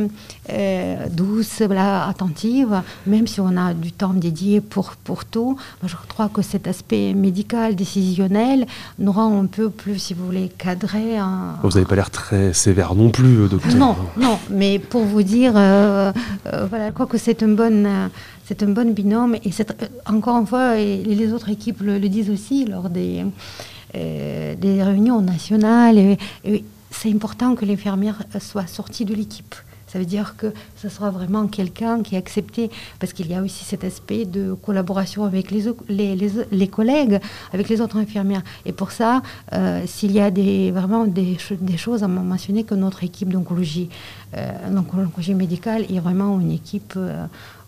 euh, 0.51 1.07
douce, 1.09 1.61
voilà, 1.65 2.07
attentive, 2.07 2.81
même 3.05 3.27
si 3.27 3.41
on 3.41 3.57
a 3.57 3.73
du 3.73 3.91
temps 3.91 4.13
dédié 4.13 4.61
pour, 4.61 4.91
pour 5.03 5.25
tout. 5.25 5.57
Je 5.85 5.95
crois 6.07 6.29
que 6.29 6.41
cet 6.41 6.67
aspect 6.67 7.13
médical, 7.13 7.75
décisionnel, 7.75 8.65
nous 8.99 9.11
rend 9.11 9.41
un 9.41 9.45
peu 9.45 9.69
plus, 9.69 9.99
si 9.99 10.13
vous 10.13 10.25
voulez, 10.25 10.49
cadré. 10.57 11.17
Vous 11.63 11.69
n'avez 11.69 11.85
pas 11.85 11.95
l'air 11.95 12.11
très 12.11 12.53
sévère 12.53 12.95
non 12.95 13.09
plus, 13.09 13.47
docteur. 13.49 13.75
Non, 13.75 13.95
non, 14.17 14.37
mais 14.49 14.79
pour 14.79 15.03
vous 15.03 15.23
dire, 15.23 15.53
voilà, 15.53 16.13
je 16.87 16.91
crois 16.93 17.07
que 17.07 17.17
c'est 17.17 17.41
une 17.41 17.55
bonne 17.55 18.09
c'est 18.49 18.63
un 18.63 18.69
bon 18.69 18.91
binôme. 18.93 19.35
Et 19.35 19.51
euh, 19.59 19.85
encore 20.07 20.37
une 20.39 20.47
fois, 20.47 20.77
et 20.79 21.03
les 21.03 21.31
autres 21.33 21.49
équipes 21.49 21.81
le, 21.81 21.99
disent 21.99 22.31
aussi 22.31 22.65
lors 22.65 22.89
des, 22.89 23.23
euh, 23.95 24.55
des 24.55 24.81
réunions 24.81 25.21
nationales. 25.21 26.17
C'est 26.91 27.11
important 27.11 27.55
que 27.55 27.65
l'infirmière 27.65 28.23
soit 28.39 28.67
sortie 28.67 29.05
de 29.05 29.13
l'équipe. 29.13 29.55
Ça 29.91 29.97
veut 29.97 30.05
dire 30.05 30.35
que 30.37 30.53
ce 30.75 30.87
sera 30.87 31.09
vraiment 31.09 31.47
quelqu'un 31.47 32.03
qui 32.03 32.13
est 32.13 32.17
accepté, 32.19 32.69
parce 32.99 33.11
qu'il 33.11 33.27
y 33.27 33.33
a 33.33 33.41
aussi 33.41 33.65
cet 33.65 33.83
aspect 33.83 34.25
de 34.25 34.53
collaboration 34.53 35.23
avec 35.23 35.49
les, 35.49 35.63
les, 35.87 36.15
les, 36.51 36.67
collègues, 36.67 37.19
avec 37.53 37.69
les 37.69 37.81
autres 37.81 37.97
infirmières. 37.97 38.43
Et 38.67 38.71
pour 38.71 38.91
ça, 38.91 39.23
euh, 39.53 39.81
s'il 39.87 40.11
y 40.11 40.19
a 40.19 40.29
des, 40.29 40.69
vraiment 40.69 41.07
des, 41.07 41.37
choses 41.75 42.03
à 42.03 42.07
mentionner 42.07 42.63
que 42.63 42.75
notre 42.75 43.03
équipe 43.03 43.29
d'oncologie, 43.29 43.89
euh, 44.37 44.51
médicale 45.29 45.85
est 45.91 45.99
vraiment 45.99 46.39
une 46.39 46.51
équipe 46.51 46.93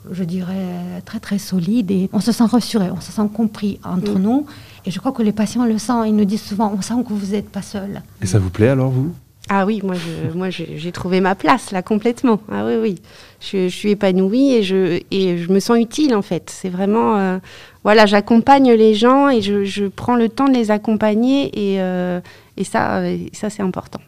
je 0.09 0.23
dirais, 0.23 1.01
très 1.05 1.19
très 1.19 1.37
solide 1.37 1.91
et 1.91 2.09
on 2.13 2.19
se 2.19 2.31
sent 2.31 2.45
rassuré, 2.45 2.89
on 2.91 3.01
se 3.01 3.11
sent 3.11 3.29
compris 3.33 3.79
entre 3.83 4.17
mm. 4.17 4.21
nous. 4.21 4.45
Et 4.85 4.91
je 4.91 4.99
crois 4.99 5.11
que 5.11 5.21
les 5.21 5.31
patients 5.31 5.65
le 5.65 5.77
sentent, 5.77 6.07
ils 6.07 6.15
nous 6.15 6.25
disent 6.25 6.41
souvent, 6.41 6.73
on 6.75 6.81
sent 6.81 6.95
que 7.07 7.13
vous 7.13 7.33
n'êtes 7.33 7.49
pas 7.49 7.61
seul. 7.61 8.01
Et 8.21 8.25
ça 8.25 8.39
vous 8.39 8.49
plaît 8.49 8.69
alors, 8.69 8.89
vous? 8.89 9.13
Ah 9.49 9.65
oui, 9.65 9.81
moi, 9.83 9.95
je, 9.95 10.37
moi 10.37 10.49
j'ai 10.49 10.91
trouvé 10.91 11.19
ma 11.19 11.35
place 11.35 11.71
là 11.71 11.81
complètement. 11.81 12.39
Ah 12.51 12.63
oui, 12.65 12.75
oui. 12.79 13.01
Je, 13.41 13.67
suis 13.67 13.91
épanouie 13.91 14.53
et 14.53 14.63
je, 14.63 15.01
et 15.11 15.37
je 15.39 15.51
me 15.51 15.59
sens 15.59 15.77
utile 15.77 16.15
en 16.15 16.21
fait. 16.21 16.49
C'est 16.49 16.69
vraiment. 16.69 17.17
Euh, 17.17 17.39
voilà, 17.83 18.05
j'accompagne 18.05 18.71
les 18.71 18.93
gens 18.93 19.29
et 19.29 19.41
je, 19.41 19.65
je, 19.65 19.85
prends 19.85 20.15
le 20.15 20.29
temps 20.29 20.47
de 20.47 20.53
les 20.53 20.69
accompagner 20.69 21.47
et, 21.73 21.81
euh, 21.81 22.21
et 22.55 22.63
ça, 22.63 23.01
ça 23.33 23.49
c'est 23.49 23.63
important. 23.63 23.99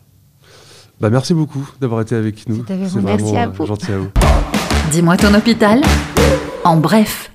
Bah, 1.02 1.10
merci 1.10 1.34
beaucoup 1.34 1.68
d'avoir 1.82 2.02
été 2.02 2.16
avec 2.16 2.48
nous. 2.48 2.64
C'est 2.68 2.76
vraiment 2.76 3.18
merci 3.18 3.36
à 3.36 3.48
vous. 3.48 3.66
gentil 3.66 3.92
à 3.92 3.98
vous. 3.98 4.10
Dis-moi 4.94 5.18
ton 5.18 5.34
hôpital. 5.34 5.82
En 6.64 6.78
bref. 6.78 7.33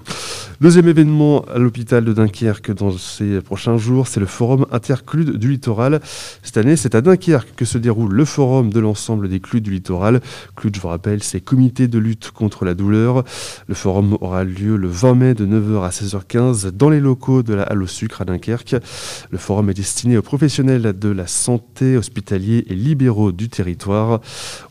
Deuxième 0.61 0.89
événement 0.89 1.45
à 1.53 1.59
l'hôpital 1.59 2.05
de 2.05 2.13
Dunkerque 2.13 2.73
dans 2.73 2.97
ces 2.97 3.41
prochains 3.41 3.77
jours, 3.77 4.07
c'est 4.07 4.21
le 4.21 4.27
forum 4.27 4.67
interclude 4.71 5.37
du 5.37 5.51
littoral. 5.51 6.01
Cette 6.43 6.57
année, 6.57 6.77
c'est 6.77 6.95
à 6.95 7.03
Dunkerque 7.03 7.55
que 7.57 7.65
se 7.65 7.77
déroule 7.77 8.15
le 8.15 8.25
forum 8.25 8.73
de 8.73 8.81
l'ensemble 8.81 9.29
des 9.29 9.41
cludes 9.41 9.65
du 9.65 9.73
littoral. 9.73 10.23
Clude, 10.57 10.77
je 10.77 10.81
vous 10.81 10.89
rappelle, 10.89 11.23
c'est 11.23 11.41
comité 11.41 11.87
de 11.87 11.99
lutte 11.99 12.31
contre 12.31 12.65
la 12.65 12.75
douleur. 12.75 13.25
Le 13.67 13.75
forum 13.75 14.17
aura 14.21 14.45
lieu 14.45 14.77
le 14.77 14.89
20 14.89 15.15
mai 15.15 15.35
de 15.35 15.45
9h 15.45 15.85
à 15.85 15.91
16h15 15.91 16.71
dans 16.71 16.89
les 16.89 17.01
locaux 17.01 17.43
de 17.43 17.53
la 17.53 17.65
Halle 17.65 17.83
au 17.83 17.87
Sucre 17.87 18.23
à 18.23 18.25
Dunkerque. 18.25 18.77
Le 19.31 19.39
forum 19.39 19.69
est 19.71 19.75
destiné 19.75 20.17
aux 20.17 20.23
professionnels 20.23 20.97
de 20.99 21.09
la 21.09 21.27
santé, 21.27 21.97
hospitaliers 21.97 22.65
et 22.69 22.75
libéraux 22.75 23.33
du 23.33 23.49
territoire. 23.49 24.21